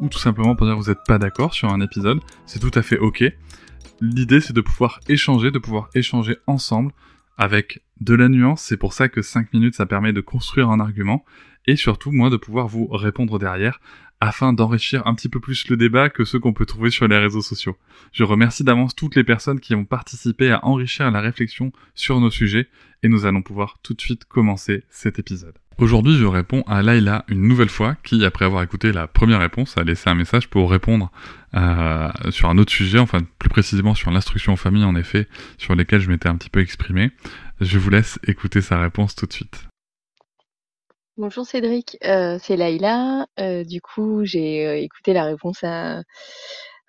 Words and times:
ou 0.00 0.08
tout 0.08 0.18
simplement 0.18 0.56
pour 0.56 0.66
dire 0.66 0.76
que 0.76 0.82
vous 0.82 0.90
n'êtes 0.90 1.04
pas 1.06 1.18
d'accord 1.18 1.54
sur 1.54 1.70
un 1.70 1.80
épisode, 1.80 2.20
c'est 2.46 2.58
tout 2.58 2.70
à 2.74 2.82
fait 2.82 2.98
ok. 2.98 3.24
L'idée 4.00 4.40
c'est 4.40 4.52
de 4.52 4.60
pouvoir 4.60 5.00
échanger, 5.08 5.50
de 5.50 5.58
pouvoir 5.58 5.90
échanger 5.94 6.36
ensemble 6.46 6.92
avec 7.36 7.82
de 8.00 8.14
la 8.14 8.28
nuance, 8.28 8.62
c'est 8.62 8.76
pour 8.76 8.92
ça 8.92 9.08
que 9.08 9.22
5 9.22 9.52
minutes 9.52 9.74
ça 9.74 9.86
permet 9.86 10.12
de 10.12 10.20
construire 10.20 10.70
un 10.70 10.80
argument, 10.80 11.24
et 11.66 11.76
surtout 11.76 12.12
moi 12.12 12.30
de 12.30 12.36
pouvoir 12.36 12.68
vous 12.68 12.86
répondre 12.88 13.38
derrière 13.38 13.80
afin 14.20 14.52
d'enrichir 14.52 15.06
un 15.06 15.14
petit 15.14 15.30
peu 15.30 15.40
plus 15.40 15.68
le 15.68 15.76
débat 15.76 16.10
que 16.10 16.24
ceux 16.24 16.38
qu'on 16.38 16.52
peut 16.52 16.66
trouver 16.66 16.90
sur 16.90 17.08
les 17.08 17.16
réseaux 17.16 17.40
sociaux. 17.40 17.76
Je 18.12 18.22
remercie 18.22 18.64
d'avance 18.64 18.94
toutes 18.94 19.16
les 19.16 19.24
personnes 19.24 19.60
qui 19.60 19.74
ont 19.74 19.86
participé 19.86 20.50
à 20.50 20.64
enrichir 20.64 21.10
la 21.10 21.20
réflexion 21.20 21.72
sur 21.94 22.20
nos 22.20 22.30
sujets 22.30 22.68
et 23.02 23.08
nous 23.08 23.24
allons 23.24 23.40
pouvoir 23.40 23.78
tout 23.82 23.94
de 23.94 24.00
suite 24.00 24.26
commencer 24.26 24.84
cet 24.90 25.18
épisode. 25.18 25.54
Aujourd'hui, 25.78 26.18
je 26.18 26.26
réponds 26.26 26.62
à 26.66 26.82
Laila 26.82 27.24
une 27.28 27.40
nouvelle 27.40 27.70
fois 27.70 27.96
qui, 28.02 28.22
après 28.26 28.44
avoir 28.44 28.62
écouté 28.62 28.92
la 28.92 29.06
première 29.06 29.40
réponse, 29.40 29.78
a 29.78 29.84
laissé 29.84 30.10
un 30.10 30.14
message 30.14 30.48
pour 30.48 30.70
répondre 30.70 31.10
euh, 31.54 32.10
sur 32.28 32.50
un 32.50 32.58
autre 32.58 32.72
sujet, 32.72 32.98
enfin 32.98 33.20
plus 33.38 33.48
précisément 33.48 33.94
sur 33.94 34.10
l'instruction 34.10 34.52
en 34.52 34.56
famille 34.56 34.84
en 34.84 34.94
effet, 34.94 35.26
sur 35.56 35.74
lesquels 35.74 36.00
je 36.00 36.10
m'étais 36.10 36.28
un 36.28 36.36
petit 36.36 36.50
peu 36.50 36.60
exprimé. 36.60 37.12
Je 37.62 37.78
vous 37.78 37.88
laisse 37.88 38.18
écouter 38.26 38.60
sa 38.60 38.78
réponse 38.78 39.14
tout 39.14 39.24
de 39.24 39.32
suite. 39.32 39.69
Bonjour 41.20 41.44
Cédric, 41.44 41.98
euh, 42.06 42.38
c'est 42.40 42.56
Laïla. 42.56 43.26
Euh, 43.38 43.62
du 43.62 43.82
coup, 43.82 44.24
j'ai 44.24 44.66
euh, 44.66 44.78
écouté 44.78 45.12
la 45.12 45.24
réponse 45.24 45.58
à, 45.62 46.02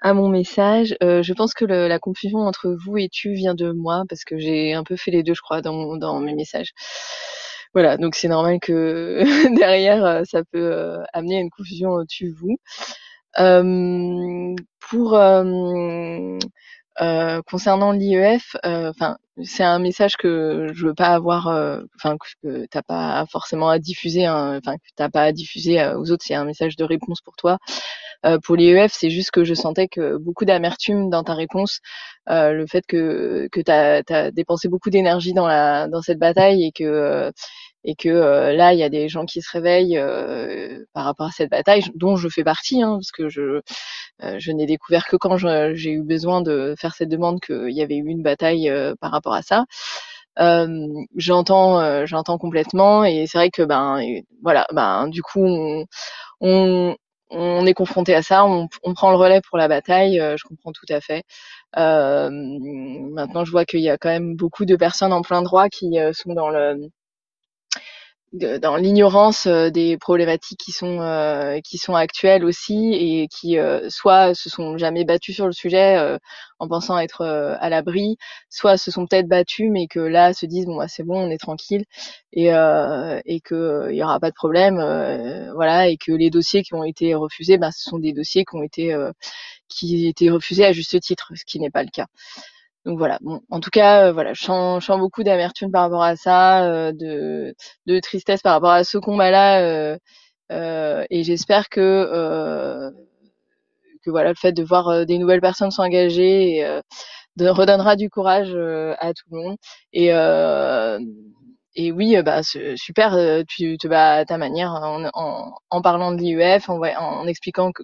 mon 0.05 0.29
message. 0.29 0.95
Euh, 1.03 1.21
je 1.21 1.33
pense 1.33 1.53
que 1.53 1.65
la 1.65 1.99
confusion 1.99 2.39
entre 2.39 2.69
vous 2.71 2.97
et 2.97 3.09
tu 3.09 3.33
vient 3.33 3.55
de 3.55 3.73
moi 3.73 4.03
parce 4.07 4.23
que 4.23 4.37
j'ai 4.37 4.73
un 4.73 4.85
peu 4.85 4.95
fait 4.95 5.11
les 5.11 5.21
deux, 5.21 5.33
je 5.33 5.41
crois, 5.41 5.61
dans, 5.61 5.97
dans 5.97 6.21
mes 6.21 6.33
messages. 6.33 6.71
Voilà, 7.73 7.97
donc 7.97 8.15
c'est 8.15 8.29
normal 8.29 8.59
que 8.61 9.21
derrière, 9.59 10.21
ça 10.25 10.43
peut 10.49 11.03
amener 11.11 11.35
à 11.35 11.41
une 11.41 11.49
confusion 11.49 11.97
tu-vous. 12.07 12.55
pour 13.35 15.19
concernant 17.47 17.91
l'IEF, 17.91 18.55
enfin 18.63 19.17
c'est 19.43 19.63
un 19.63 19.79
message 19.79 20.17
que 20.17 20.67
je 20.73 20.85
veux 20.87 20.93
pas 20.93 21.09
avoir, 21.09 21.47
enfin 21.95 22.15
que 22.43 22.65
t'as 22.67 22.83
pas 22.83 23.25
forcément 23.31 23.69
à 23.69 23.79
diffuser, 23.79 24.29
enfin 24.29 24.75
que 24.77 24.89
t'as 24.95 25.09
pas 25.09 25.23
à 25.23 25.31
diffuser 25.31 25.83
aux 25.95 26.11
autres. 26.11 26.23
C'est 26.25 26.35
un 26.35 26.45
message 26.45 26.75
de 26.75 26.83
réponse 26.83 27.21
pour 27.21 27.35
toi. 27.35 27.57
Euh, 28.25 28.37
pour 28.43 28.55
l'IEF, 28.55 28.91
c'est 28.93 29.09
juste 29.09 29.31
que 29.31 29.43
je 29.43 29.53
sentais 29.53 29.87
que 29.87 30.17
beaucoup 30.17 30.45
d'amertume 30.45 31.09
dans 31.09 31.23
ta 31.23 31.33
réponse, 31.33 31.79
euh, 32.29 32.51
le 32.53 32.67
fait 32.67 32.85
que 32.87 33.47
que 33.51 33.61
t'as 33.61 34.01
as 34.09 34.31
dépensé 34.31 34.67
beaucoup 34.69 34.89
d'énergie 34.91 35.33
dans 35.33 35.47
la 35.47 35.87
dans 35.87 36.01
cette 36.01 36.19
bataille 36.19 36.63
et 36.63 36.71
que 36.71 37.31
et 37.83 37.95
que 37.95 38.09
là 38.09 38.73
il 38.73 38.79
y 38.79 38.83
a 38.83 38.89
des 38.89 39.09
gens 39.09 39.25
qui 39.25 39.41
se 39.41 39.51
réveillent 39.51 39.99
par 40.93 41.05
rapport 41.05 41.27
à 41.27 41.31
cette 41.31 41.49
bataille 41.49 41.83
dont 41.95 42.15
je 42.15 42.29
fais 42.29 42.43
partie 42.43 42.81
hein, 42.81 42.93
parce 42.95 43.11
que 43.11 43.29
je 43.29 43.61
je 44.19 44.51
n'ai 44.51 44.65
découvert 44.65 45.07
que 45.07 45.15
quand 45.15 45.37
j'ai 45.37 45.91
eu 45.91 46.03
besoin 46.03 46.41
de 46.41 46.75
faire 46.77 46.93
cette 46.95 47.09
demande 47.09 47.39
qu'il 47.41 47.71
y 47.71 47.81
avait 47.81 47.97
eu 47.97 48.07
une 48.07 48.23
bataille 48.23 48.71
par 48.99 49.11
rapport 49.11 49.33
à 49.33 49.41
ça. 49.41 49.65
Euh, 50.39 50.87
j'entends 51.17 52.05
j'entends 52.05 52.37
complètement 52.37 53.03
et 53.03 53.25
c'est 53.27 53.37
vrai 53.37 53.49
que 53.49 53.63
ben 53.63 53.99
voilà 54.41 54.65
ben 54.73 55.07
du 55.09 55.21
coup 55.21 55.43
on, 56.41 56.95
on, 57.31 57.65
est 57.65 57.73
confronté 57.73 58.13
à 58.13 58.21
ça, 58.21 58.45
on, 58.45 58.67
on, 58.83 58.93
prend 58.93 59.11
le 59.11 59.17
relais 59.17 59.41
pour 59.41 59.57
la 59.57 59.67
bataille, 59.67 60.19
euh, 60.19 60.35
je 60.37 60.43
comprends 60.43 60.71
tout 60.71 60.85
à 60.89 61.01
fait. 61.01 61.23
Euh, 61.77 62.29
maintenant, 62.31 63.45
je 63.45 63.51
vois 63.51 63.65
qu'il 63.65 63.81
y 63.81 63.89
a 63.89 63.97
quand 63.97 64.09
même 64.09 64.35
beaucoup 64.35 64.65
de 64.65 64.75
personnes 64.75 65.13
en 65.13 65.21
plein 65.21 65.41
droit 65.41 65.69
qui 65.69 65.99
euh, 65.99 66.13
sont 66.13 66.33
dans 66.33 66.49
le 66.49 66.89
dans 68.33 68.77
l'ignorance 68.77 69.45
euh, 69.45 69.69
des 69.71 69.97
problématiques 69.97 70.59
qui 70.59 70.71
sont 70.71 71.01
euh, 71.01 71.59
qui 71.59 71.77
sont 71.77 71.95
actuelles 71.95 72.45
aussi 72.45 72.93
et 72.93 73.27
qui 73.27 73.57
euh, 73.57 73.89
soit 73.89 74.33
se 74.35 74.49
sont 74.49 74.77
jamais 74.77 75.03
battus 75.03 75.35
sur 75.35 75.47
le 75.47 75.51
sujet 75.51 76.17
en 76.59 76.67
pensant 76.67 76.97
être 76.97 77.25
à 77.25 77.69
l'abri, 77.69 78.17
soit 78.49 78.77
se 78.77 78.91
sont 78.91 79.05
peut-être 79.05 79.27
battus 79.27 79.69
mais 79.71 79.87
que 79.87 79.99
là 79.99 80.33
se 80.33 80.45
disent 80.45 80.65
bon 80.65 80.77
bah, 80.77 80.87
c'est 80.87 81.03
bon 81.03 81.19
on 81.27 81.29
est 81.29 81.37
tranquille 81.37 81.83
et 82.31 82.47
et 82.47 83.41
que 83.41 83.87
il 83.91 83.95
y 83.97 84.03
aura 84.03 84.19
pas 84.19 84.29
de 84.29 84.35
problème 84.35 84.75
voilà 85.55 85.87
et 85.89 85.97
que 85.97 86.11
les 86.11 86.29
dossiers 86.29 86.63
qui 86.63 86.73
ont 86.73 86.83
été 86.83 87.15
refusés 87.15 87.57
bah, 87.57 87.71
ce 87.71 87.89
sont 87.89 87.99
des 87.99 88.13
dossiers 88.13 88.45
qui 88.45 88.55
ont 88.55 88.63
été 88.63 88.95
qui 89.67 90.07
étaient 90.07 90.29
refusés 90.29 90.65
à 90.65 90.71
juste 90.71 90.99
titre 91.01 91.31
ce 91.35 91.43
qui 91.45 91.59
n'est 91.59 91.71
pas 91.71 91.83
le 91.83 91.89
cas 91.91 92.07
donc 92.85 92.97
voilà. 92.97 93.17
Bon, 93.21 93.41
en 93.49 93.59
tout 93.59 93.69
cas, 93.69 94.07
euh, 94.07 94.11
voilà, 94.13 94.33
je 94.33 94.43
sens, 94.43 94.87
beaucoup 94.89 95.23
d'amertume 95.23 95.71
par 95.71 95.83
rapport 95.83 96.03
à 96.03 96.15
ça, 96.15 96.65
euh, 96.65 96.91
de, 96.93 97.99
tristesse 97.99 98.41
par 98.41 98.53
rapport 98.53 98.71
à 98.71 98.83
ce 98.83 98.97
combat-là, 98.97 99.61
euh, 100.51 101.05
et 101.09 101.23
j'espère 101.23 101.69
que 101.69 102.91
que 104.03 104.09
voilà, 104.09 104.29
le 104.29 104.35
fait 104.35 104.51
de 104.51 104.63
voir 104.63 105.05
des 105.05 105.17
nouvelles 105.19 105.41
personnes 105.41 105.71
s'engager 105.71 106.65
redonnera 107.39 107.95
du 107.95 108.09
courage 108.09 108.55
à 108.99 109.13
tout 109.13 109.25
le 109.31 109.37
monde. 109.37 109.57
Et 109.93 110.09
et 111.75 111.91
oui, 111.93 112.21
bah 112.23 112.41
super, 112.75 113.43
tu 113.47 113.77
te 113.77 113.87
bats 113.87 114.15
à 114.15 114.25
ta 114.25 114.37
manière 114.37 114.71
en, 114.73 115.05
en, 115.13 115.53
en 115.69 115.81
parlant 115.81 116.11
de 116.11 116.17
l'IEF, 116.21 116.69
en, 116.69 116.81
en 116.81 117.27
expliquant 117.27 117.71
que 117.71 117.83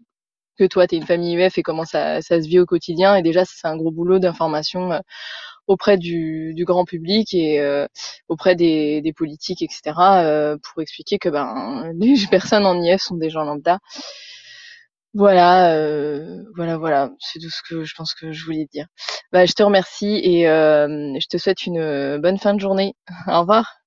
que 0.58 0.66
toi, 0.66 0.88
tu 0.88 0.96
es 0.96 0.98
une 0.98 1.06
famille 1.06 1.36
UF 1.36 1.58
et 1.58 1.64
comment 1.64 1.86
ça, 1.86 2.22
ça, 2.22 2.42
se 2.42 2.48
vit 2.48 2.60
au 2.60 2.66
quotidien. 2.66 3.16
Et 3.16 3.22
déjà, 3.22 3.46
c'est 3.46 3.68
un 3.68 3.78
gros 3.78 3.92
boulot 3.92 4.20
d'information 4.20 4.92
euh, 4.92 5.00
auprès 5.68 5.98
du, 5.98 6.54
du, 6.56 6.66
grand 6.66 6.86
public 6.86 7.34
et 7.34 7.60
euh, 7.60 7.88
auprès 8.30 8.56
des, 8.56 9.02
des, 9.02 9.14
politiques, 9.14 9.62
etc., 9.62 9.96
euh, 10.00 10.58
pour 10.64 10.82
expliquer 10.82 11.20
que 11.20 11.30
ben, 11.30 11.92
les 12.00 12.16
personnes 12.30 12.66
en 12.66 12.82
IF 12.82 13.02
sont 13.02 13.18
des 13.18 13.30
gens 13.30 13.44
lambda. 13.44 13.80
Voilà, 15.14 15.74
euh, 15.74 16.44
voilà, 16.56 16.78
voilà, 16.78 17.10
c'est 17.20 17.40
tout 17.40 17.50
ce 17.50 17.62
que 17.68 17.84
je 17.84 17.96
pense 17.96 18.14
que 18.14 18.32
je 18.32 18.46
voulais 18.46 18.68
dire. 18.72 18.86
Bah, 19.32 19.46
je 19.46 19.54
te 19.54 19.64
remercie 19.64 20.20
et 20.24 20.44
je 20.44 21.28
te 21.28 21.38
souhaite 21.38 21.66
une 21.66 22.18
bonne 22.20 22.38
fin 22.38 22.54
de 22.54 22.60
journée. 22.60 22.94
Au 23.28 23.42
revoir. 23.42 23.87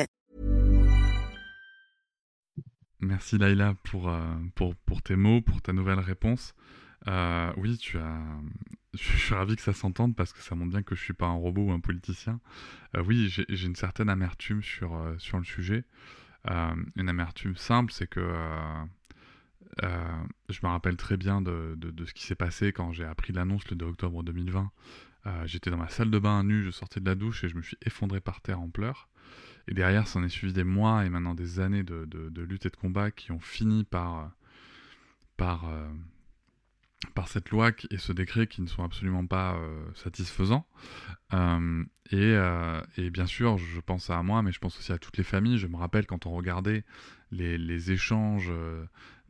Merci 3.01 3.37
Laïla 3.37 3.73
pour, 3.83 4.09
euh, 4.09 4.21
pour, 4.55 4.75
pour, 4.75 5.01
tes 5.01 5.15
mots, 5.15 5.41
pour 5.41 5.61
ta 5.61 5.73
nouvelle 5.73 5.99
réponse. 5.99 6.53
Euh, 7.07 7.51
oui, 7.57 7.77
tu 7.77 7.97
as... 7.97 8.21
je 8.93 9.17
suis 9.17 9.33
ravi 9.33 9.55
que 9.55 9.61
ça 9.61 9.73
s'entende 9.73 10.15
parce 10.15 10.33
que 10.33 10.39
ça 10.39 10.53
montre 10.53 10.71
bien 10.71 10.83
que 10.83 10.95
je 10.95 11.01
suis 11.01 11.13
pas 11.13 11.25
un 11.27 11.33
robot 11.33 11.67
ou 11.67 11.71
un 11.71 11.79
politicien. 11.79 12.39
Euh, 12.95 13.03
oui, 13.03 13.29
j'ai 13.29 13.65
une 13.65 13.75
certaine 13.75 14.09
amertume 14.09 14.61
sur, 14.61 15.15
sur 15.17 15.37
le 15.37 15.45
sujet. 15.45 15.85
une 16.45 17.09
amertume 17.09 17.55
simple, 17.55 17.91
c'est 17.91 18.07
que 18.07 18.21
je 19.81 20.59
me 20.63 20.67
rappelle 20.67 20.97
très 20.97 21.17
bien 21.17 21.41
de, 21.41 21.75
de, 21.77 21.89
de 21.89 22.05
ce 22.05 22.13
qui 22.13 22.23
s'est 22.23 22.35
passé 22.35 22.73
quand 22.73 22.91
j'ai 22.91 23.05
appris 23.05 23.33
l'annonce 23.33 23.67
le 23.69 23.75
2 23.77 23.85
octobre 23.85 24.23
2020 24.23 24.71
Euh, 25.27 25.45
j'étais 25.45 25.69
dans 25.69 25.77
ma 25.77 25.89
salle 25.89 26.09
de 26.09 26.19
bain 26.19 26.43
nu, 26.43 26.63
je 26.63 26.71
sortais 26.71 26.99
de 26.99 27.05
la 27.05 27.15
douche 27.15 27.43
et 27.43 27.49
je 27.49 27.55
me 27.55 27.61
suis 27.61 27.77
effondré 27.85 28.19
par 28.19 28.41
terre 28.41 28.59
en 28.59 28.69
pleurs. 28.69 29.07
Et 29.67 29.73
derrière, 29.73 30.07
s'en 30.07 30.23
est 30.23 30.29
suivi 30.29 30.53
des 30.53 30.63
mois 30.63 31.05
et 31.05 31.09
maintenant 31.09 31.35
des 31.35 31.59
années 31.59 31.83
de, 31.83 32.05
de, 32.05 32.41
lutte 32.41 32.65
et 32.65 32.69
de 32.69 32.75
combat 32.75 33.11
qui 33.11 33.31
ont 33.31 33.39
fini 33.39 33.83
par, 33.83 34.31
par, 35.37 35.65
par 37.15 37.27
cette 37.27 37.49
loi 37.49 37.71
et 37.89 37.97
ce 37.97 38.13
décret 38.13 38.47
qui 38.47 38.61
ne 38.61 38.67
sont 38.67 38.83
absolument 38.83 39.25
pas 39.25 39.55
euh, 39.55 39.83
satisfaisants. 39.95 40.65
Euh, 41.33 41.83
et, 42.11 42.17
euh, 42.17 42.81
bien 43.11 43.25
sûr, 43.25 43.57
je 43.57 43.79
pense 43.79 44.09
à 44.09 44.21
moi, 44.23 44.41
mais 44.43 44.51
je 44.51 44.59
pense 44.59 44.77
aussi 44.77 44.91
à 44.91 44.97
toutes 44.97 45.17
les 45.17 45.23
familles. 45.23 45.57
Je 45.57 45.67
me 45.67 45.77
rappelle 45.77 46.05
quand 46.05 46.25
on 46.25 46.31
regardait 46.31 46.83
les 47.31 47.91
échanges 47.91 48.51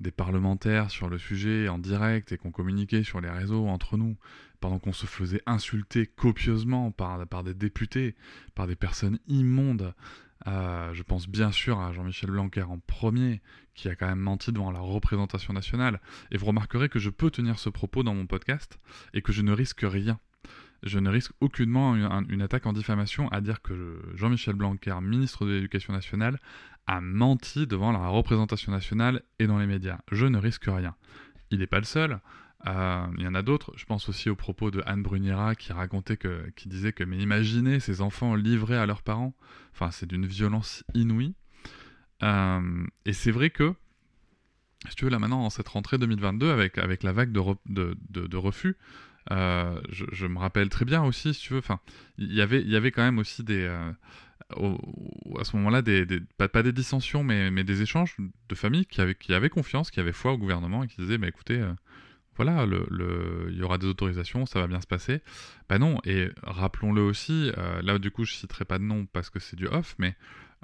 des 0.01 0.11
parlementaires 0.11 0.91
sur 0.91 1.09
le 1.09 1.17
sujet 1.17 1.69
en 1.69 1.77
direct 1.77 2.31
et 2.31 2.37
qu'on 2.37 2.51
communiquait 2.51 3.03
sur 3.03 3.21
les 3.21 3.29
réseaux 3.29 3.67
entre 3.67 3.97
nous, 3.97 4.17
pendant 4.59 4.79
qu'on 4.79 4.93
se 4.93 5.05
faisait 5.05 5.41
insulter 5.45 6.07
copieusement 6.07 6.91
par, 6.91 7.43
des 7.43 7.53
députés, 7.53 8.15
par 8.55 8.67
des 8.67 8.75
personnes 8.75 9.19
immondes, 9.27 9.93
euh, 10.47 10.93
je 10.93 11.03
pense 11.03 11.27
bien 11.27 11.51
sûr 11.51 11.79
à 11.79 11.93
Jean-Michel 11.93 12.31
Blanquer 12.31 12.63
en 12.63 12.79
premier, 12.79 13.41
qui 13.75 13.89
a 13.89 13.95
quand 13.95 14.07
même 14.07 14.19
menti 14.19 14.51
devant 14.51 14.71
la 14.71 14.79
représentation 14.79 15.53
nationale. 15.53 16.01
Et 16.31 16.37
vous 16.37 16.47
remarquerez 16.47 16.89
que 16.89 16.99
je 16.99 17.09
peux 17.09 17.29
tenir 17.29 17.59
ce 17.59 17.69
propos 17.69 18.03
dans 18.03 18.15
mon 18.15 18.25
podcast 18.25 18.79
et 19.13 19.21
que 19.21 19.31
je 19.31 19.41
ne 19.41 19.51
risque 19.51 19.81
rien. 19.83 20.19
Je 20.83 20.97
ne 20.97 21.09
risque 21.11 21.31
aucunement 21.41 21.95
une, 21.95 22.41
attaque 22.41 22.65
en 22.65 22.73
diffamation 22.73 23.29
à 23.29 23.39
dire 23.39 23.61
que 23.61 24.01
Jean-Michel 24.15 24.55
Blanquer, 24.55 24.97
ministre 24.99 25.45
de 25.45 25.51
l'Éducation 25.51 25.93
nationale, 25.93 26.39
a 26.87 27.01
menti 27.01 27.67
devant 27.67 27.91
la 27.91 28.07
représentation 28.07 28.71
nationale 28.71 29.21
et 29.39 29.47
dans 29.47 29.59
les 29.59 29.67
médias. 29.67 29.99
Je 30.11 30.25
ne 30.25 30.37
risque 30.37 30.65
rien. 30.67 30.95
Il 31.51 31.59
n'est 31.59 31.67
pas 31.67 31.79
le 31.79 31.85
seul. 31.85 32.19
Euh, 32.67 33.07
il 33.17 33.23
y 33.23 33.27
en 33.27 33.35
a 33.35 33.41
d'autres. 33.41 33.73
Je 33.75 33.85
pense 33.85 34.07
aussi 34.09 34.29
aux 34.29 34.35
propos 34.35 34.71
de 34.71 34.83
Anne 34.85 35.01
Bruniera 35.01 35.55
qui 35.55 35.73
racontait 35.73 36.17
que, 36.17 36.49
qui 36.55 36.69
disait 36.69 36.93
que, 36.93 37.03
mais 37.03 37.17
imaginez 37.17 37.79
ces 37.79 38.01
enfants 38.01 38.35
livrés 38.35 38.77
à 38.77 38.85
leurs 38.85 39.01
parents. 39.01 39.33
Enfin, 39.73 39.91
c'est 39.91 40.05
d'une 40.05 40.25
violence 40.25 40.83
inouïe. 40.93 41.33
Euh, 42.23 42.85
et 43.05 43.13
c'est 43.13 43.31
vrai 43.31 43.49
que, 43.49 43.73
si 44.89 44.95
tu 44.95 45.05
veux, 45.05 45.11
là 45.11 45.19
maintenant, 45.19 45.43
en 45.43 45.49
cette 45.49 45.69
rentrée 45.69 45.97
2022, 45.97 46.51
avec, 46.51 46.77
avec 46.77 47.03
la 47.03 47.11
vague 47.11 47.31
de, 47.31 47.41
de, 47.65 47.97
de, 48.09 48.37
refus, 48.37 48.77
euh, 49.29 49.79
je, 49.89 50.25
me 50.25 50.39
rappelle 50.39 50.69
très 50.69 50.85
bien 50.85 51.03
aussi, 51.03 51.33
si 51.33 51.41
tu 51.41 51.53
veux, 51.53 51.59
enfin, 51.59 51.79
il 52.17 52.33
y 52.33 52.41
avait, 52.41 52.61
il 52.61 52.69
y 52.69 52.75
avait 52.75 52.91
quand 52.91 53.03
même 53.03 53.19
aussi 53.19 53.43
des, 53.43 53.67
à 53.67 55.43
ce 55.43 55.55
moment-là, 55.57 55.83
pas, 56.37 56.63
des 56.63 56.73
dissensions, 56.73 57.23
mais, 57.23 57.63
des 57.63 57.81
échanges 57.81 58.15
de 58.49 58.55
familles 58.55 58.85
qui 58.85 59.01
avaient, 59.01 59.49
confiance, 59.49 59.91
qui 59.91 59.99
avaient 59.99 60.11
foi 60.11 60.33
au 60.33 60.37
gouvernement 60.37 60.83
et 60.83 60.87
qui 60.87 61.01
disaient, 61.01 61.17
bah, 61.17 61.27
écoutez, 61.27 61.63
voilà, 62.35 62.65
le, 62.65 63.47
il 63.49 63.57
y 63.57 63.63
aura 63.63 63.77
des 63.77 63.87
autorisations, 63.87 64.45
ça 64.45 64.59
va 64.59 64.67
bien 64.67 64.81
se 64.81 64.87
passer. 64.87 65.21
Bah 65.69 65.79
non, 65.79 65.99
et 66.05 66.29
rappelons-le 66.43 67.01
aussi, 67.01 67.51
euh, 67.57 67.81
là 67.81 67.99
du 67.99 68.11
coup 68.11 68.25
je 68.25 68.33
citerai 68.33 68.65
pas 68.65 68.79
de 68.79 68.83
nom 68.83 69.05
parce 69.05 69.29
que 69.29 69.39
c'est 69.39 69.55
du 69.55 69.67
off, 69.67 69.95
mais 69.99 70.15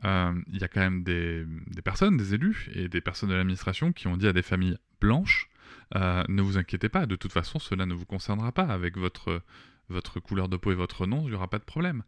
euh, 0.06 0.33
il 0.48 0.60
y 0.60 0.63
a 0.63 0.68
quand 0.68 0.80
même 0.80 1.03
des, 1.03 1.45
personnes, 1.83 2.18
des 2.18 2.33
élus 2.33 2.69
et 2.74 2.88
des 2.88 3.01
personnes 3.01 3.30
de 3.30 3.36
l'administration 3.36 3.92
qui 3.92 4.07
ont 4.07 4.18
dit 4.18 4.27
à 4.27 4.33
des 4.33 4.42
familles 4.42 4.77
blanches, 5.01 5.50
euh, 5.95 6.23
ne 6.27 6.41
vous 6.41 6.57
inquiétez 6.57 6.89
pas, 6.89 7.05
de 7.05 7.15
toute 7.15 7.31
façon 7.31 7.59
cela 7.59 7.85
ne 7.85 7.93
vous 7.93 8.05
concernera 8.05 8.51
pas 8.51 8.65
avec 8.65 8.97
votre, 8.97 9.41
votre 9.89 10.19
couleur 10.19 10.49
de 10.49 10.57
peau 10.57 10.71
et 10.71 10.75
votre 10.75 11.05
nom, 11.05 11.23
il 11.23 11.29
n'y 11.29 11.35
aura 11.35 11.49
pas 11.49 11.59
de 11.59 11.65
problème. 11.65 12.03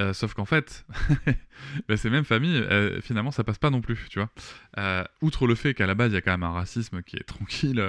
Euh, 0.00 0.14
sauf 0.14 0.32
qu'en 0.32 0.46
fait, 0.46 0.86
bah, 1.88 1.96
ces 1.98 2.08
mêmes 2.08 2.24
familles, 2.24 2.56
euh, 2.56 3.00
finalement, 3.02 3.30
ça 3.30 3.44
passe 3.44 3.58
pas 3.58 3.68
non 3.68 3.82
plus, 3.82 4.08
tu 4.08 4.18
vois. 4.18 5.04
Outre 5.20 5.46
le 5.46 5.54
fait 5.54 5.74
qu'à 5.74 5.86
la 5.86 5.94
base, 5.94 6.12
il 6.12 6.14
y 6.14 6.18
a 6.18 6.22
quand 6.22 6.30
même 6.30 6.42
un 6.42 6.52
racisme 6.52 7.02
qui 7.02 7.16
est 7.16 7.24
tranquille, 7.26 7.84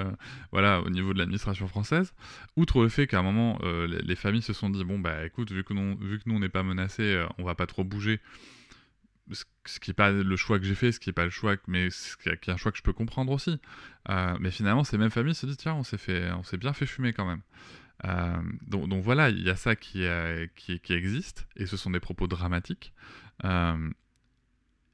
voilà, 0.51 0.81
au 0.81 0.89
niveau 0.89 1.13
de 1.13 1.19
l'administration 1.19 1.67
française. 1.67 2.13
Outre 2.57 2.83
le 2.83 2.89
fait 2.89 3.07
qu'à 3.07 3.19
un 3.19 3.23
moment, 3.23 3.57
les, 3.63 4.15
familles 4.15 4.41
se 4.41 4.53
sont 4.53 4.69
dit, 4.69 4.83
bon, 4.83 4.99
bah, 4.99 5.25
écoute, 5.25 5.51
vu 5.51 5.63
que, 5.63 5.73
vu 6.03 6.19
que 6.19 6.23
nous, 6.25 6.35
on 6.35 6.39
n'est 6.39 6.49
pas 6.49 6.63
menacés, 6.63 7.25
on 7.37 7.43
va 7.43 7.55
pas 7.55 7.67
trop 7.67 7.85
bouger. 7.85 8.19
Ce, 9.31 9.79
qui 9.79 9.89
n'est 9.89 9.93
pas 9.93 10.11
le 10.11 10.35
choix 10.35 10.59
que 10.59 10.65
j'ai 10.65 10.75
fait, 10.75 10.91
ce 10.91 10.99
qui 10.99 11.09
n'est 11.09 11.13
pas 11.13 11.23
le 11.23 11.29
choix, 11.29 11.55
mais 11.67 11.89
ce 11.89 12.17
qui 12.17 12.29
est 12.29 12.49
un 12.49 12.57
choix 12.57 12.71
que 12.71 12.77
je 12.77 12.83
peux 12.83 12.93
comprendre 12.93 13.31
aussi. 13.31 13.59
mais 14.39 14.51
finalement, 14.51 14.83
ces 14.83 14.97
mêmes 14.97 15.09
familles 15.09 15.35
se 15.35 15.45
disent, 15.45 15.57
tiens, 15.57 15.75
on 15.75 15.83
s'est 15.83 15.97
fait, 15.97 16.31
on 16.31 16.43
s'est 16.43 16.57
bien 16.57 16.73
fait 16.73 16.85
fumer 16.85 17.13
quand 17.13 17.25
même. 17.25 17.41
Euh, 18.05 18.41
donc, 18.67 19.03
voilà, 19.03 19.29
il 19.29 19.41
y 19.41 19.49
a 19.49 19.55
ça 19.55 19.75
qui, 19.75 20.03
existe, 20.89 21.47
et 21.55 21.65
ce 21.65 21.77
sont 21.77 21.91
des 21.91 21.99
propos 21.99 22.27
dramatiques. 22.27 22.93
Euh, 23.45 23.89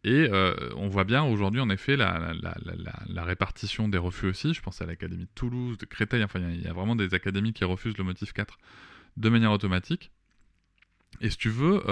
et 0.03 0.29
euh, 0.31 0.55
on 0.77 0.87
voit 0.87 1.03
bien 1.03 1.23
aujourd'hui, 1.23 1.59
en 1.59 1.69
effet, 1.69 1.97
la, 1.97 2.33
la, 3.07 3.23
répartition 3.23 3.89
des 3.89 3.97
refus 3.97 4.27
aussi. 4.27 4.53
Je 4.53 4.61
pense 4.61 4.81
à 4.81 4.85
l'Académie 4.85 5.25
de 5.25 5.31
Toulouse, 5.35 5.77
de 5.77 5.85
Créteil, 5.85 6.23
enfin, 6.23 6.39
il 6.39 6.61
y, 6.61 6.67
a 6.67 6.73
vraiment 6.73 6.95
des 6.95 7.13
académies 7.13 7.53
qui 7.53 7.65
refusent 7.65 7.97
le 7.97 8.03
motif 8.03 8.31
4 8.31 8.57
de 9.17 9.29
manière 9.29 9.51
automatique. 9.51 10.11
Et 11.21 11.29
si 11.29 11.37
tu 11.37 11.49
veux, 11.49 11.83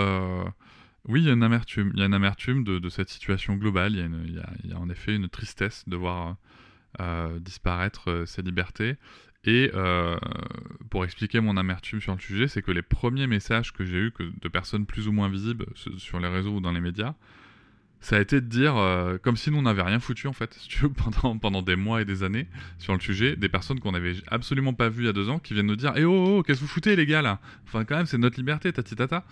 oui, 1.08 1.22
il 1.22 1.28
y 1.28 1.30
a 1.30 1.34
une 1.34 1.44
amertume, 1.44 1.92
il 1.94 2.00
y 2.00 2.04
a 2.04 2.06
une 2.06 2.14
amertume 2.14 2.64
de, 2.64 2.90
cette 2.90 3.10
situation 3.10 3.56
globale. 3.56 3.94
Il 3.94 4.70
y, 4.70 4.74
a 4.74 4.80
en 4.80 4.90
effet 4.90 5.16
une 5.16 5.30
tristesse 5.30 5.84
de 5.88 5.96
voir 5.96 6.38
disparaître 7.40 8.24
ces 8.26 8.42
libertés. 8.42 8.98
Et 9.48 9.72
euh, 9.74 10.18
pour 10.90 11.06
expliquer 11.06 11.40
mon 11.40 11.56
amertume 11.56 12.02
sur 12.02 12.14
le 12.14 12.20
sujet, 12.20 12.50
c'est 12.50 12.62
que 12.62 12.72
les 12.72 12.82
premiers 12.82 13.28
messages 13.28 13.72
que 13.72 13.86
j'ai 13.86 13.98
eus 13.98 14.14
de 14.20 14.50
personnes 14.50 14.86
plus 14.86 15.08
ou 15.08 15.14
moins 15.14 15.30
visibles 15.30 15.68
sur 15.98 16.20
les 16.20 16.28
réseaux 16.28 16.56
ou 16.56 16.60
dans 16.60 16.74
les 16.74 16.82
médias, 16.82 17.14
ça 18.02 18.18
a 18.18 18.20
été 18.20 18.42
de 18.42 18.46
dire, 18.46 18.76
euh, 18.76 19.18
comme 19.18 19.38
si 19.38 19.50
nous 19.50 19.62
n'avions 19.62 19.86
rien 19.86 20.00
foutu 20.00 20.28
en 20.28 20.34
fait, 20.34 20.60
pendant, 21.42 21.62
des 21.62 21.78
mois 21.78 22.02
et 22.02 22.06
des 22.06 22.24
années 22.24 22.48
sur 22.78 22.94
le 22.94 23.00
sujet, 23.00 23.38
des 23.38 23.48
personnes 23.48 23.80
qu'on 23.80 23.94
n'avait 23.94 24.16
absolument 24.28 24.74
pas 24.74 24.90
vues 24.90 25.04
il 25.04 25.06
y 25.08 25.10
a 25.10 25.14
deux 25.14 25.30
ans 25.30 25.40
qui 25.40 25.54
viennent 25.54 25.68
nous 25.68 25.78
dire 25.78 25.94
Eh 25.96 26.04
oh, 26.04 26.12
oh, 26.12 26.38
oh 26.40 26.44
qu'est-ce 26.44 26.60
que 26.60 26.66
vous 26.66 26.72
foutez 26.72 26.98
les 26.98 27.06
gars 27.06 27.22
là? 27.22 27.40
Enfin, 27.66 27.86
quand 27.86 27.96
même, 27.96 28.06
c'est 28.06 28.18
notre 28.18 28.38
liberté, 28.38 28.74
tati 28.74 28.96
tata. 28.96 29.26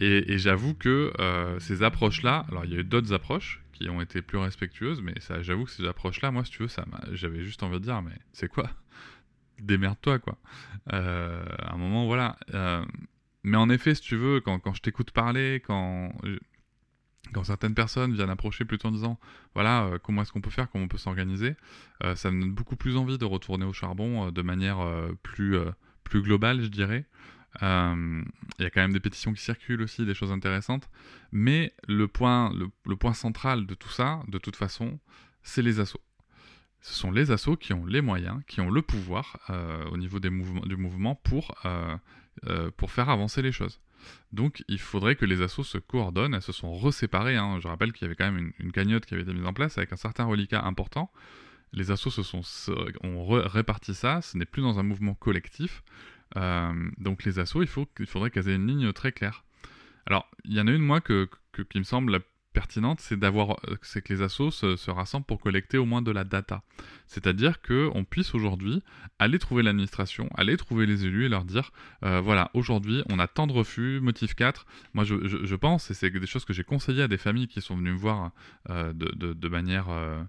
Et, 0.00 0.38
j'avoue 0.38 0.72
que 0.72 1.12
euh, 1.20 1.60
ces 1.60 1.82
approches-là, 1.82 2.46
alors 2.48 2.64
il 2.64 2.72
y 2.72 2.76
a 2.76 2.80
eu 2.80 2.84
d'autres 2.84 3.12
approches 3.12 3.62
qui 3.72 3.90
ont 3.90 4.00
été 4.00 4.22
plus 4.22 4.38
respectueuses, 4.38 5.02
mais 5.02 5.14
ça, 5.20 5.42
j'avoue 5.42 5.66
que 5.66 5.70
ces 5.70 5.86
approches-là, 5.86 6.30
moi, 6.30 6.42
si 6.44 6.50
tu 6.52 6.62
veux, 6.62 6.68
ça 6.68 6.86
j'avais 7.12 7.44
juste 7.44 7.62
envie 7.62 7.78
de 7.78 7.84
dire 7.84 8.00
Mais 8.00 8.16
c'est 8.32 8.48
quoi? 8.48 8.70
Démerde-toi, 9.60 10.18
quoi. 10.18 10.38
Euh, 10.94 11.44
à 11.58 11.74
un 11.74 11.76
moment, 11.76 12.06
voilà. 12.06 12.38
Euh, 12.54 12.82
mais 13.42 13.58
en 13.58 13.68
effet, 13.68 13.94
si 13.94 14.00
tu 14.00 14.16
veux, 14.16 14.40
quand, 14.40 14.58
quand 14.58 14.72
je 14.72 14.80
t'écoute 14.80 15.10
parler, 15.10 15.62
quand, 15.66 16.12
quand 17.34 17.44
certaines 17.44 17.74
personnes 17.74 18.14
viennent 18.14 18.30
approcher 18.30 18.64
plutôt 18.64 18.88
en 18.88 18.92
disant, 18.92 19.20
voilà, 19.54 19.98
comment 20.02 20.22
est-ce 20.22 20.32
qu'on 20.32 20.40
peut 20.40 20.50
faire, 20.50 20.70
comment 20.70 20.84
on 20.84 20.88
peut 20.88 20.98
s'organiser, 20.98 21.56
ça 22.14 22.30
me 22.30 22.40
donne 22.40 22.52
beaucoup 22.52 22.76
plus 22.76 22.96
envie 22.96 23.18
de 23.18 23.24
retourner 23.26 23.66
au 23.66 23.72
charbon 23.74 24.30
de 24.30 24.42
manière 24.42 24.78
plus, 25.22 25.56
plus 26.04 26.22
globale, 26.22 26.62
je 26.62 26.68
dirais. 26.68 27.06
Il 27.60 28.24
y 28.60 28.64
a 28.64 28.70
quand 28.70 28.80
même 28.80 28.92
des 28.92 29.00
pétitions 29.00 29.32
qui 29.32 29.42
circulent 29.42 29.82
aussi, 29.82 30.06
des 30.06 30.14
choses 30.14 30.32
intéressantes. 30.32 30.88
Mais 31.32 31.72
le 31.88 32.06
point, 32.08 32.52
central 33.14 33.66
de 33.66 33.74
tout 33.74 33.88
ça, 33.88 34.22
de 34.28 34.38
toute 34.38 34.56
façon, 34.56 34.98
c'est 35.42 35.62
les 35.62 35.80
assauts 35.80 36.00
ce 36.82 36.94
sont 36.94 37.10
les 37.10 37.30
assos 37.30 37.56
qui 37.56 37.72
ont 37.72 37.84
les 37.84 38.00
moyens, 38.00 38.40
qui 38.46 38.60
ont 38.60 38.70
le 38.70 38.82
pouvoir 38.82 39.38
euh, 39.50 39.84
au 39.90 39.96
niveau 39.96 40.18
du 40.18 40.30
mouvement 40.30 41.14
pour, 41.14 41.54
euh, 41.64 41.96
euh, 42.46 42.70
pour 42.76 42.90
faire 42.90 43.10
avancer 43.10 43.42
les 43.42 43.52
choses. 43.52 43.80
Donc 44.32 44.64
il 44.66 44.78
faudrait 44.78 45.14
que 45.14 45.26
les 45.26 45.42
assos 45.42 45.64
se 45.64 45.76
coordonnent, 45.76 46.34
elles 46.34 46.42
se 46.42 46.52
sont 46.52 46.72
reséparées. 46.72 47.36
Hein. 47.36 47.58
Je 47.60 47.68
rappelle 47.68 47.92
qu'il 47.92 48.02
y 48.02 48.06
avait 48.06 48.16
quand 48.16 48.30
même 48.30 48.52
une, 48.58 48.72
cagnotte 48.72 49.04
qui 49.04 49.14
avait 49.14 49.24
été 49.24 49.32
mise 49.34 49.44
en 49.44 49.52
place 49.52 49.76
avec 49.76 49.92
un 49.92 49.96
certain 49.96 50.24
reliquat 50.24 50.62
important. 50.62 51.12
Les 51.72 51.90
assos 51.90 52.10
se 52.10 52.22
sont, 52.22 52.40
ont 53.02 53.26
réparti 53.28 53.94
ça, 53.94 54.22
ce 54.22 54.36
n'est 54.36 54.46
plus 54.46 54.62
dans 54.62 54.78
un 54.78 54.82
mouvement 54.82 55.14
collectif. 55.14 55.84
Donc 56.34 57.24
les 57.24 57.38
assos, 57.38 57.62
il, 57.62 57.68
faudrait 58.06 58.30
qu'elles 58.30 58.48
aient 58.48 58.56
une 58.56 58.66
ligne 58.66 58.92
très 58.92 59.12
claire. 59.12 59.44
Alors, 60.06 60.28
il 60.44 60.54
y 60.54 60.60
en 60.60 60.66
a 60.66 60.70
une, 60.70 60.82
moi, 60.82 61.00
que, 61.00 61.28
qui 61.70 61.78
me 61.78 61.84
semble 61.84 62.20
pertinente, 62.52 63.00
euh, 63.12 63.56
c'est 63.82 64.02
que 64.02 64.12
les 64.12 64.22
assos 64.22 64.50
se, 64.50 64.90
rassemblent 64.90 65.26
pour 65.26 65.40
collecter 65.40 65.78
au 65.78 65.84
moins 65.84 66.02
de 66.02 66.10
la 66.10 66.24
data. 66.24 66.62
C'est-à-dire 67.06 67.60
que 67.60 67.90
on 67.94 68.04
puisse 68.04 68.34
aujourd'hui 68.34 68.82
aller 69.18 69.38
trouver 69.38 69.62
l'administration, 69.62 70.28
aller 70.34 70.56
trouver 70.56 70.86
les 70.86 71.06
élus 71.06 71.26
et 71.26 71.28
leur 71.28 71.44
dire, 71.44 71.70
euh, 72.04 72.20
voilà, 72.20 72.50
aujourd'hui 72.54 73.02
on 73.08 73.18
a 73.18 73.26
tant 73.26 73.46
de 73.46 73.52
refus, 73.52 74.00
motif 74.00 74.34
4. 74.34 74.66
Moi 74.94 75.04
je, 75.04 75.54
pense, 75.54 75.90
et 75.90 75.94
c'est 75.94 76.10
des 76.10 76.26
choses 76.26 76.44
que 76.44 76.52
j'ai 76.52 76.64
conseillées 76.64 77.02
à 77.02 77.08
des 77.08 77.18
familles 77.18 77.48
qui 77.48 77.60
sont 77.60 77.76
venues 77.76 77.92
me 77.92 77.96
voir 77.96 78.32
euh, 78.68 78.92
de, 78.94 79.48
manière 79.48 79.88
euh, 79.90 80.22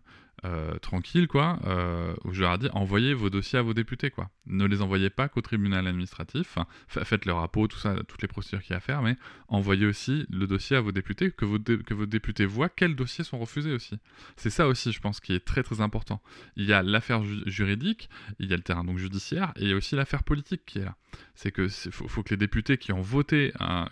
tranquille, 0.81 1.27
quoi, 1.27 1.59
euh, 1.65 2.15
je 2.31 2.41
leur 2.41 2.55
ai 2.55 2.57
dit 2.57 2.69
envoyez 2.73 3.13
vos 3.13 3.29
dossiers 3.29 3.59
à 3.59 3.61
vos 3.61 3.73
députés, 3.73 4.09
quoi. 4.09 4.31
Ne 4.47 4.65
les 4.65 4.81
envoyez 4.81 5.11
pas 5.11 5.29
qu'au 5.29 5.41
tribunal 5.41 5.85
administratif, 5.87 6.57
faites 6.87 7.25
leur 7.25 7.37
rapport, 7.37 7.67
tout 7.67 7.77
ça, 7.77 7.95
toutes 8.07 8.21
les 8.23 8.27
procédures 8.27 8.61
qu'il 8.61 8.71
y 8.71 8.73
a 8.73 8.77
à 8.77 8.79
faire, 8.79 9.03
mais 9.03 9.17
envoyez 9.47 9.85
aussi 9.85 10.25
le 10.29 10.47
dossier 10.47 10.77
à 10.77 10.81
vos 10.81 10.91
députés, 10.91 11.31
que 11.31 11.45
vos, 11.45 11.59
que 11.59 11.93
vos 11.93 12.07
députés 12.07 12.45
voient 12.45 12.69
quels 12.69 12.95
dossiers 12.95 13.23
sont 13.23 13.37
refusés 13.37 13.71
aussi. 13.71 13.99
C'est 14.35 14.49
ça 14.49 14.67
aussi, 14.67 14.91
je 14.91 14.99
pense, 14.99 15.19
qui 15.19 15.33
est 15.33 15.45
très 15.45 15.61
très 15.61 15.79
important. 15.79 16.21
Il 16.55 16.65
y 16.65 16.73
a 16.73 16.81
l'affaire 16.81 17.23
juridique, 17.45 18.09
il 18.39 18.49
y 18.49 18.53
a 18.53 18.57
le 18.57 18.63
terrain 18.63 18.83
donc 18.83 18.97
judiciaire, 18.97 19.53
et 19.57 19.63
il 19.63 19.69
y 19.69 19.73
a 19.73 19.75
aussi 19.75 19.95
l'affaire 19.95 20.23
politique 20.23 20.65
qui 20.65 20.79
est 20.79 20.85
là. 20.85 20.95
C'est 21.35 21.51
que 21.51 21.67
faut, 21.67 22.23
que 22.23 22.29
les 22.31 22.37
députés 22.37 22.77
qui 22.77 22.93
ont 22.93 23.01
voté 23.01 23.51
un, 23.59 23.87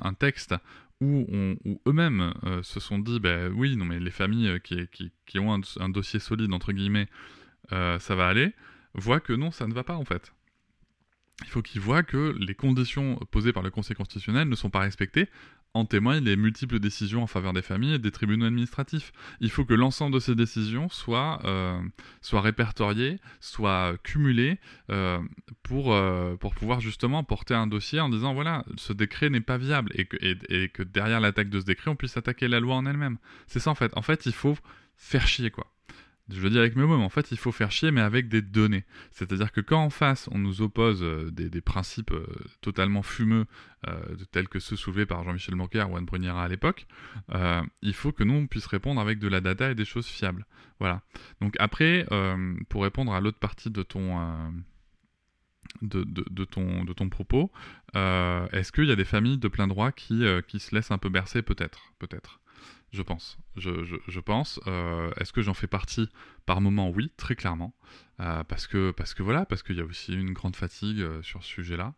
un 0.00 0.14
texte 0.14 0.54
où, 1.00 1.26
eux-mêmes 1.86 2.34
euh, 2.44 2.62
se 2.62 2.78
sont 2.78 2.98
dit, 2.98 3.20
ben 3.20 3.52
oui, 3.52 3.76
non 3.76 3.84
mais 3.84 3.98
les 3.98 4.10
familles 4.10 4.48
euh, 4.48 4.58
qui 4.58 5.38
ont 5.38 5.60
un, 5.78 5.88
dossier 5.88 6.20
solide, 6.20 6.52
entre 6.52 6.72
guillemets, 6.72 7.08
euh, 7.72 7.98
ça 7.98 8.14
va 8.14 8.28
aller, 8.28 8.52
voient 8.94 9.20
que 9.20 9.32
non, 9.32 9.50
ça 9.50 9.66
ne 9.66 9.72
va 9.72 9.82
pas 9.82 9.96
en 9.96 10.04
fait. 10.04 10.32
il 11.42 11.48
faut 11.48 11.62
qu'ils 11.62 11.80
voient 11.80 12.02
que 12.02 12.36
les 12.38 12.54
conditions 12.54 13.16
posées 13.30 13.52
par 13.52 13.62
le 13.62 13.70
Conseil 13.70 13.96
constitutionnel 13.96 14.48
ne 14.48 14.56
sont 14.56 14.70
pas 14.70 14.80
respectées. 14.80 15.28
En 15.72 15.84
témoignent 15.84 16.24
les 16.24 16.36
multiples 16.36 16.80
décisions 16.80 17.22
en 17.22 17.26
faveur 17.28 17.52
des 17.52 17.62
familles 17.62 17.94
et 17.94 17.98
des 17.98 18.10
tribunaux 18.10 18.46
administratifs. 18.46 19.12
Il 19.40 19.50
faut 19.50 19.64
que 19.64 19.74
l'ensemble 19.74 20.12
de 20.14 20.18
ces 20.18 20.34
décisions 20.34 20.88
soient, 20.88 21.40
euh, 21.44 21.80
répertoriées, 22.32 23.20
soient 23.38 23.94
cumulées 24.02 24.58
euh, 24.90 25.20
pour, 25.62 25.92
euh, 25.92 26.34
pour 26.36 26.54
pouvoir 26.54 26.80
justement 26.80 27.22
porter 27.22 27.54
un 27.54 27.68
dossier 27.68 28.00
en 28.00 28.08
disant 28.08 28.34
voilà, 28.34 28.64
ce 28.76 28.92
décret 28.92 29.30
n'est 29.30 29.40
pas 29.40 29.58
viable 29.58 29.92
et 29.94 30.06
que, 30.06 30.16
et 30.20 30.68
que 30.70 30.82
derrière 30.82 31.20
l'attaque 31.20 31.50
de 31.50 31.60
ce 31.60 31.64
décret, 31.64 31.90
on 31.90 31.96
puisse 31.96 32.16
attaquer 32.16 32.48
la 32.48 32.58
loi 32.58 32.74
en 32.74 32.84
elle-même. 32.84 33.18
C'est 33.46 33.60
ça 33.60 33.70
en 33.70 33.76
fait. 33.76 33.96
En 33.96 34.02
fait, 34.02 34.26
il 34.26 34.32
faut 34.32 34.56
faire 34.96 35.28
chier 35.28 35.50
quoi 35.50 35.72
je 36.32 36.40
le 36.40 36.50
dis 36.50 36.58
avec 36.58 36.76
mes 36.76 36.84
mots, 36.84 36.96
mais 36.96 37.04
en 37.04 37.08
fait, 37.08 37.30
il 37.30 37.38
faut 37.38 37.52
faire 37.52 37.70
chier, 37.70 37.90
mais 37.90 38.00
avec 38.00 38.28
des 38.28 38.42
données. 38.42 38.84
C'est-à-dire 39.12 39.52
que 39.52 39.60
quand 39.60 39.82
en 39.82 39.90
face, 39.90 40.28
on 40.32 40.38
nous 40.38 40.62
oppose 40.62 41.02
euh, 41.02 41.30
des, 41.30 41.60
principes 41.60 42.12
euh, 42.12 42.26
totalement 42.60 43.02
fumeux, 43.02 43.46
euh, 43.88 44.16
tels 44.32 44.48
que 44.48 44.58
ceux 44.58 44.76
soulevés 44.76 45.06
par 45.06 45.24
Jean-Michel 45.24 45.54
Blanquer 45.54 45.84
ou 45.88 45.96
Anne 45.96 46.04
Bruniera 46.04 46.44
à 46.44 46.48
l'époque, 46.48 46.86
il 47.82 47.94
faut 47.94 48.12
que 48.12 48.24
nous, 48.24 48.34
on 48.34 48.46
puisse 48.46 48.66
répondre 48.66 49.00
avec 49.00 49.18
de 49.18 49.28
la 49.28 49.40
data 49.40 49.70
et 49.70 49.74
des 49.74 49.84
choses 49.84 50.06
fiables. 50.06 50.46
Voilà. 50.78 51.02
Donc 51.40 51.54
après, 51.58 52.06
pour 52.68 52.82
répondre 52.82 53.12
à 53.12 53.20
l'autre 53.20 53.38
partie 53.38 53.70
de 53.70 53.82
ton... 53.82 54.18
De, 55.82 56.04
ton, 56.44 56.84
de 56.84 56.92
ton 56.92 57.08
propos, 57.08 57.52
est-ce 57.94 58.72
qu'il 58.72 58.86
y 58.86 58.90
a 58.90 58.96
des 58.96 59.04
familles 59.04 59.38
de 59.38 59.46
plein 59.48 59.68
droit 59.68 59.92
qui, 59.92 60.24
qui 60.48 60.58
se 60.58 60.74
laissent 60.74 60.90
un 60.90 60.98
peu 60.98 61.10
bercer 61.10 61.42
Peut-être, 61.42 61.92
peut-être. 61.98 62.39
Je 62.92 63.02
pense. 63.02 63.38
Je, 63.56 64.20
pense. 64.20 64.60
Euh, 64.66 65.10
Est-ce 65.16 65.32
que 65.32 65.42
j'en 65.42 65.54
fais 65.54 65.68
partie 65.68 66.08
Par 66.44 66.60
moment, 66.60 66.90
oui, 66.90 67.12
très 67.16 67.36
clairement. 67.36 67.72
Euh, 68.18 68.42
parce, 68.44 68.66
que, 68.66 68.90
parce 68.90 69.14
que 69.14 69.22
voilà, 69.22 69.46
parce 69.46 69.62
qu'il 69.62 69.76
y 69.76 69.80
a 69.80 69.84
aussi 69.84 70.12
une 70.12 70.32
grande 70.32 70.56
fatigue 70.56 71.00
euh, 71.00 71.22
sur 71.22 71.42
ce 71.44 71.48
sujet-là. 71.48 71.94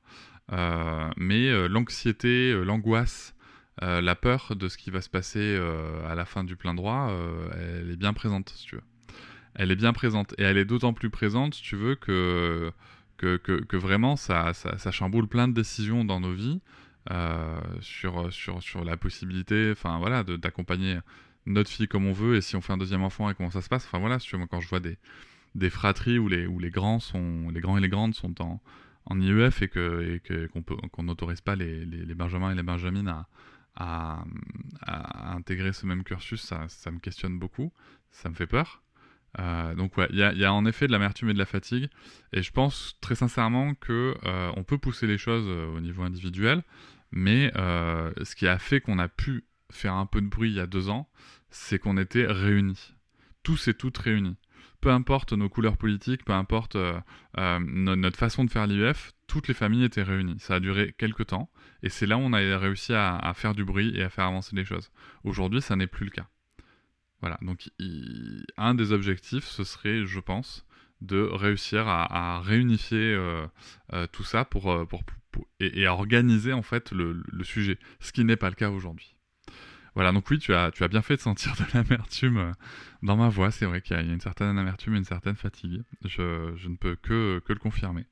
Mais 1.16 1.68
l'anxiété, 1.68 2.52
l'angoisse, 2.62 3.34
la 3.80 4.14
peur 4.14 4.54
de 4.54 4.68
ce 4.68 4.76
qui 4.76 4.90
va 4.90 5.00
se 5.00 5.08
passer 5.08 5.58
à 6.06 6.14
la 6.14 6.26
fin 6.26 6.44
du 6.44 6.56
plein 6.56 6.74
droit, 6.74 7.10
elle 7.54 7.90
est 7.90 7.96
bien 7.96 8.12
présente, 8.12 8.50
si 8.50 8.66
tu 8.66 8.74
veux. 8.74 8.82
Elle 9.54 9.70
est 9.70 9.76
bien 9.76 9.94
présente. 9.94 10.34
Et 10.36 10.42
elle 10.42 10.58
est 10.58 10.66
d'autant 10.66 10.92
plus 10.92 11.08
présente, 11.08 11.54
si 11.54 11.62
tu 11.62 11.76
veux, 11.76 11.94
que, 11.94 12.70
que, 13.16 13.36
que, 13.36 13.76
vraiment, 13.76 14.16
ça, 14.16 14.52
ça 14.52 14.90
chamboule 14.90 15.26
plein 15.26 15.48
de 15.48 15.54
décisions 15.54 16.04
dans 16.04 16.20
nos 16.20 16.34
vies. 16.34 16.60
Euh, 17.10 17.60
sur, 17.80 18.32
sur, 18.32 18.62
sur 18.62 18.84
la 18.84 18.96
possibilité, 18.96 19.70
enfin 19.72 19.98
voilà, 19.98 20.22
d'accompagner 20.22 20.98
notre 21.46 21.68
fille 21.68 21.88
comme 21.88 22.06
on 22.06 22.12
veut 22.12 22.36
et 22.36 22.40
si 22.40 22.54
on 22.54 22.60
fait 22.60 22.72
un 22.72 22.76
deuxième 22.76 23.02
enfant 23.02 23.28
et 23.28 23.34
comment 23.34 23.50
ça 23.50 23.60
se 23.60 23.68
passe. 23.68 23.84
Enfin 23.86 23.98
voilà, 23.98 24.18
quand 24.48 24.60
je 24.60 24.68
vois 24.68 24.78
des, 24.78 24.98
des 25.56 25.68
fratries 25.68 26.20
où 26.20 26.28
les, 26.28 26.46
où 26.46 26.60
les 26.60 26.70
grands 26.70 27.00
sont, 27.00 27.50
les 27.50 27.60
grands 27.60 27.76
et 27.76 27.80
les 27.80 27.88
grandes 27.88 28.14
sont 28.14 28.40
en, 28.40 28.60
en 29.06 29.20
IEF 29.20 29.62
et 29.62 29.68
que 29.68 30.20
et 30.24 30.48
qu'on 30.48 31.02
n'autorise 31.02 31.40
pas 31.40 31.56
les, 31.56 31.84
les, 31.84 32.06
les, 32.06 32.14
benjamins 32.14 32.52
et 32.52 32.54
les 32.54 32.62
benjamines 32.62 33.08
à, 33.08 33.26
à, 33.74 34.24
à, 34.82 35.34
intégrer 35.34 35.72
ce 35.72 35.86
même 35.86 36.04
cursus, 36.04 36.40
ça, 36.40 36.66
ça 36.68 36.92
me 36.92 37.00
questionne 37.00 37.36
beaucoup, 37.36 37.72
ça 38.12 38.28
me 38.28 38.34
fait 38.34 38.46
peur. 38.46 38.80
Euh, 39.38 39.74
donc 39.74 39.96
ouais, 39.96 40.08
il 40.10 40.18
y 40.18 40.44
a, 40.44 40.52
en 40.52 40.66
effet 40.66 40.86
de 40.86 40.92
l'amertume 40.92 41.30
et 41.30 41.34
de 41.34 41.38
la 41.38 41.46
fatigue, 41.46 41.88
et 42.32 42.42
je 42.42 42.52
pense 42.52 42.98
très 43.00 43.14
sincèrement 43.14 43.74
que 43.74 44.14
euh, 44.24 44.52
on 44.56 44.64
peut 44.64 44.78
pousser 44.78 45.06
les 45.06 45.18
choses 45.18 45.46
euh, 45.48 45.74
au 45.74 45.80
niveau 45.80 46.02
individuel, 46.02 46.62
mais 47.10 47.50
euh, 47.56 48.12
ce 48.22 48.34
qui 48.34 48.46
a 48.46 48.58
fait 48.58 48.80
qu'on 48.80 48.98
a 48.98 49.08
pu 49.08 49.44
faire 49.70 49.94
un 49.94 50.06
peu 50.06 50.20
de 50.20 50.26
bruit 50.26 50.50
il 50.50 50.56
y 50.56 50.60
a 50.60 50.66
deux 50.66 50.90
ans, 50.90 51.08
c'est 51.50 51.78
qu'on 51.78 51.96
était 51.96 52.26
réunis, 52.26 52.94
tous 53.42 53.68
et 53.68 53.74
toutes 53.74 53.98
réunis. 53.98 54.36
Peu 54.82 54.90
importe 54.90 55.32
nos 55.32 55.48
couleurs 55.48 55.76
politiques, 55.76 56.24
peu 56.24 56.32
importe 56.32 56.76
no 57.36 57.96
notre 57.96 58.18
façon 58.18 58.44
de 58.44 58.50
faire 58.50 58.66
l'IEF, 58.66 59.12
toutes 59.28 59.46
les 59.46 59.54
familles 59.54 59.84
étaient 59.84 60.02
réunies. 60.02 60.40
Ça 60.40 60.56
a 60.56 60.60
duré 60.60 60.92
quelques 60.98 61.28
temps, 61.28 61.50
et 61.84 61.88
c'est 61.88 62.06
là 62.06 62.16
où 62.16 62.20
on 62.20 62.32
a 62.32 62.58
réussi 62.58 62.92
à 62.92 63.32
faire 63.36 63.54
du 63.54 63.64
bruit 63.64 63.96
et 63.96 64.02
à 64.02 64.10
faire 64.10 64.24
avancer 64.24 64.56
les 64.56 64.64
choses. 64.64 64.90
Aujourd'hui, 65.22 65.62
ça 65.62 65.76
n'est 65.76 65.86
plus 65.86 66.04
le 66.04 66.10
cas. 66.10 66.26
Voilà, 67.22 67.38
donc 67.40 67.70
un 68.56 68.74
des 68.74 68.90
objectifs, 68.92 69.44
ce 69.44 69.62
serait, 69.62 70.04
je 70.04 70.18
pense, 70.18 70.66
de 71.00 71.20
réussir 71.20 71.86
à, 71.86 72.40
réunifier 72.40 73.14
euh, 73.14 73.46
euh, 73.92 74.08
tout 74.10 74.24
ça 74.24 74.44
pour, 74.44 74.72
euh, 74.72 74.84
pour, 74.84 75.02
et, 75.60 75.82
et, 75.82 75.86
à 75.86 75.94
organiser 75.94 76.52
en 76.52 76.62
fait 76.62 76.90
le, 76.90 77.22
sujet, 77.44 77.78
ce 78.00 78.12
qui 78.12 78.24
n'est 78.24 78.36
pas 78.36 78.48
le 78.48 78.56
cas 78.56 78.70
aujourd'hui. 78.70 79.14
Voilà, 79.94 80.10
donc 80.10 80.28
oui, 80.30 80.38
tu 80.38 80.52
as, 80.52 80.72
tu 80.72 80.82
as 80.82 80.88
bien 80.88 81.02
fait 81.02 81.16
de 81.16 81.20
sentir 81.20 81.54
de 81.54 81.64
l'amertume 81.74 82.54
dans 83.02 83.16
ma 83.16 83.28
voix. 83.28 83.52
C'est 83.52 83.66
vrai 83.66 83.82
qu'il 83.82 83.96
y 83.96 84.00
a 84.00 84.02
une 84.02 84.20
certaine 84.20 84.58
amertume, 84.58 84.94
une 84.94 85.04
certaine 85.04 85.36
fatigue. 85.36 85.82
Je, 86.04 86.52
je 86.56 86.68
ne 86.68 86.76
peux 86.76 86.96
que, 86.96 87.40
que 87.44 87.52
le 87.52 87.58
confirmer 87.60 88.06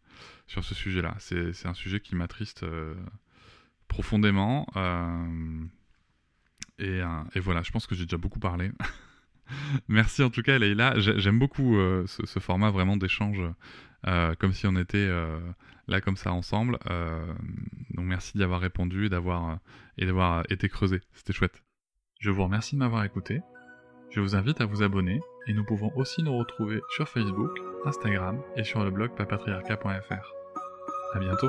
sur 0.47 0.63
ce 0.63 0.75
sujet-là. 0.75 1.17
C'est 1.19 1.67
un 1.67 1.75
sujet 1.75 1.99
qui 1.99 2.15
m'attriste 2.15 2.65
profondément. 3.89 4.67
Et, 6.81 7.03
euh, 7.03 7.07
et, 7.35 7.41
voilà, 7.41 7.63
je 7.63 7.71
pense 7.71 7.87
que 7.87 7.95
j'ai 7.95 8.05
déjà 8.05 8.17
beaucoup 8.17 8.41
parlé. 8.41 8.73
Merci 9.89 10.23
en 10.23 10.31
tout 10.31 10.43
cas, 10.43 10.59
Leïla. 10.59 10.99
J'aime 10.99 11.39
beaucoup 11.39 11.77
euh, 11.77 12.07
ce, 12.07 12.39
format 12.39 12.71
vraiment 12.71 12.97
d'échange, 12.97 13.41
euh, 14.07 14.35
comme 14.37 14.53
si 14.53 14.67
on 14.67 14.77
était 14.77 15.09
là 15.89 16.01
comme 16.01 16.17
ça 16.17 16.33
ensemble. 16.33 16.79
donc 17.91 18.07
merci 18.07 18.39
d'y 18.39 18.45
avoir 18.45 18.61
répondu 18.61 19.07
et 19.07 19.09
d'avoir 19.09 19.59
et 19.99 20.07
d'avoir 20.07 20.45
été 20.51 20.69
creusé. 20.69 21.01
C'était 21.15 21.33
chouette. 21.33 21.65
Je 22.21 22.31
vous 22.31 22.45
remercie 22.45 22.77
de 22.77 22.81
m'avoir 22.81 23.03
écouté. 23.05 23.41
Je 24.11 24.21
vous 24.21 24.37
invite 24.37 24.61
à 24.61 24.67
vous 24.67 24.85
abonner 24.85 25.21
et 25.49 25.53
nous 25.53 25.65
pouvons 25.65 25.91
aussi 25.97 26.23
nous 26.23 26.37
retrouver 26.37 26.81
sur 26.91 27.09
Facebook, 27.09 27.59
Instagram 27.85 28.41
et 28.57 28.63
sur 28.63 28.85
le 28.85 28.91
blog 28.91 29.17
papatriarca.fr. 29.17 30.33
À 31.15 31.19
bientôt. 31.19 31.49